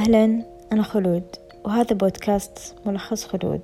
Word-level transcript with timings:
أهلا 0.00 0.42
أنا 0.72 0.82
خلود 0.82 1.22
وهذا 1.64 1.96
بودكاست 1.96 2.74
ملخص 2.86 3.24
خلود. 3.24 3.60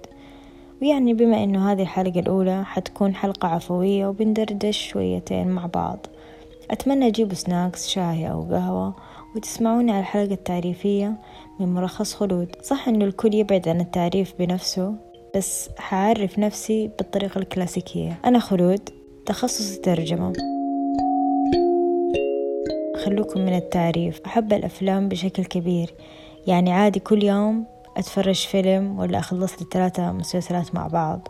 ويعني 0.83 1.15
بما 1.15 1.45
أنه 1.45 1.73
هذه 1.73 1.83
الحلقة 1.83 2.21
الأولى 2.21 2.65
حتكون 2.65 3.15
حلقة 3.15 3.49
عفوية 3.49 4.07
وبندردش 4.07 4.89
شويتين 4.89 5.49
مع 5.49 5.67
بعض. 5.67 6.07
أتمنى 6.71 7.11
تجيبوا 7.11 7.35
سناكس 7.35 7.89
شاي 7.89 8.31
أو 8.31 8.43
قهوة 8.43 8.95
وتسمعوني 9.37 9.93
على 9.93 10.01
الحلقة 10.01 10.35
التعريفية 10.35 11.15
من 11.61 11.75
ملخص 11.75 12.15
خلود. 12.15 12.57
صح 12.63 12.89
أنه 12.89 13.05
الكل 13.05 13.35
يبعد 13.35 13.69
عن 13.69 13.81
التعريف 13.81 14.35
بنفسه 14.39 14.95
بس 15.37 15.69
حعرف 15.79 16.39
نفسي 16.39 16.91
بالطريقة 16.99 17.39
الكلاسيكية. 17.39 18.19
أنا 18.25 18.39
خلود 18.39 18.91
تخصصي 19.27 19.81
ترجمة 19.81 20.33
خلوكم 23.05 23.41
من 23.41 23.57
التعريف. 23.57 24.21
أحب 24.27 24.53
الأفلام 24.53 25.09
بشكل 25.09 25.45
كبير. 25.45 25.95
يعني 26.47 26.73
عادي 26.73 27.01
كل 27.01 27.25
يوم 27.25 27.65
أتفرج 27.97 28.47
فيلم 28.47 28.99
ولا 28.99 29.19
أخلص 29.19 29.53
لي 29.53 29.67
ثلاثة 29.73 30.13
مسلسلات 30.13 30.75
مع 30.75 30.87
بعض. 30.87 31.29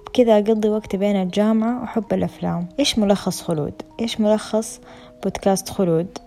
وبكذا 0.00 0.38
أقضي 0.38 0.68
وقتي 0.68 0.96
بين 0.96 1.16
الجامعة 1.16 1.82
وحب 1.82 2.12
الأفلام. 2.12 2.68
إيش 2.78 2.98
ملخص 2.98 3.42
خلود؟ 3.42 3.82
إيش 4.00 4.20
ملخص 4.20 4.80
بودكاست 5.22 5.68
خلود؟ 5.68 6.18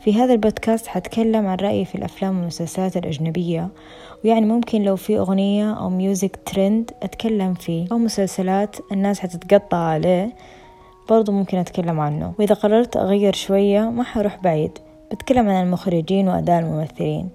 في 0.00 0.14
هذا 0.14 0.32
البودكاست 0.32 0.86
حتكلم 0.86 1.46
عن 1.46 1.56
رأيي 1.56 1.84
في 1.84 1.94
الأفلام 1.94 2.38
والمسلسلات 2.38 2.96
الأجنبية. 2.96 3.68
ويعني 4.24 4.46
ممكن 4.46 4.82
لو 4.82 4.96
في 4.96 5.18
أغنية 5.18 5.74
أو 5.74 5.90
music 5.90 6.38
trend 6.46 6.90
أتكلم 7.02 7.54
فيه. 7.54 7.86
أو 7.92 7.98
مسلسلات 7.98 8.76
الناس 8.92 9.20
حتتقطع 9.20 9.76
عليه 9.76 10.32
برضو 11.08 11.32
ممكن 11.32 11.58
أتكلم 11.58 12.00
عنه. 12.00 12.32
وإذا 12.38 12.54
قررت 12.54 12.96
أغير 12.96 13.34
شوية 13.34 13.80
ما 13.80 14.02
حروح 14.04 14.38
بعيد. 14.42 14.78
بتكلم 15.12 15.48
عن 15.48 15.66
المخرجين 15.66 16.28
وأداء 16.28 16.60
الممثلين 16.60 17.28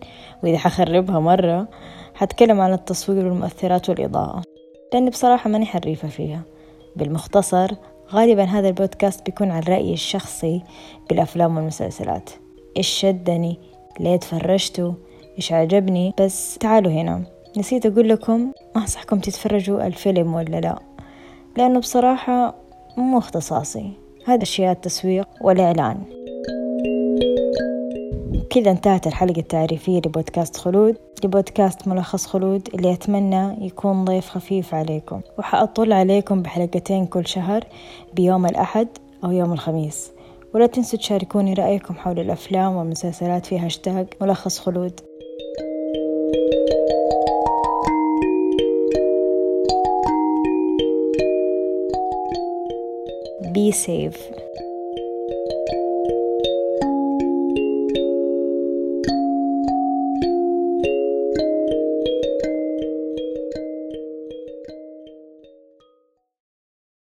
وإذا 0.44 0.58
حخربها 0.58 1.20
مرة 1.20 1.68
حتكلم 2.16 2.62
عن 2.62 2.74
التصوير 2.74 3.26
والمؤثرات 3.26 3.90
والإضاءة. 3.90 4.42
لأني 4.94 5.10
بصراحة 5.10 5.50
ماني 5.50 5.66
حريفة 5.66 6.08
فيها. 6.08 6.42
بالمختصر 6.96 7.72
غالبا 8.12 8.44
هذا 8.44 8.68
البودكاست 8.68 9.26
بيكون 9.26 9.52
عن 9.52 9.62
رأيي 9.62 9.94
الشخصي 9.94 10.62
بالأفلام 11.10 11.58
والمسلسلات. 11.58 12.30
إيش 12.78 12.88
شدني؟ 12.88 13.60
ليه 14.00 14.16
تفرجتوا 14.16 14.94
إيش 15.38 15.54
عجبني؟ 15.54 16.14
بس 16.20 16.58
تعالوا 16.58 16.92
هنا. 16.92 17.24
نسيت 17.58 17.86
أقول 17.86 18.10
لكم 18.10 18.52
ما 18.76 18.82
أنصحكم 18.82 19.20
تتفرجوا 19.20 19.88
الفيلم 19.88 20.34
ولا 20.34 20.60
لا. 20.60 20.80
لأنه 21.58 21.80
بصراحة 21.80 22.56
مو 22.98 23.18
اختصاصي. 23.18 23.92
هذا 24.26 24.44
أشياء 24.44 24.72
التسويق 24.72 25.28
والإعلان. 25.42 26.21
كذا 28.54 28.72
انتهت 28.72 29.08
الحلقة 29.08 29.40
التعريفية 29.40 29.98
لبودكاست 29.98 30.58
خلود 30.58 30.96
لبودكاست 31.24 31.88
ملخص 31.88 32.26
خلود 32.26 32.70
اللي 32.74 32.94
أتمنى 32.94 33.66
يكون 33.66 34.06
ضيف 34.06 34.30
خفيف 34.30 34.74
عليكم. 34.74 35.22
وحأطل 35.40 35.94
عليكم 35.94 36.42
بحلقتين 36.42 37.06
كل 37.06 37.28
شهر 37.28 37.64
بيوم 38.14 38.46
الأحد 38.46 38.88
أو 39.24 39.32
يوم 39.32 39.54
الخميس. 39.54 40.12
ولا 40.54 40.66
تنسوا 40.66 41.00
تشاركوني 41.00 41.54
رأيكم 41.54 41.94
حول 41.94 42.20
الأفلام 42.20 42.76
والمسلسلات 42.76 43.46
في 43.46 43.60
هاشتاج 43.60 44.08
ملخص 44.22 44.60
خلود. 44.60 45.00
Be 53.54 53.72
safe. 53.72 54.20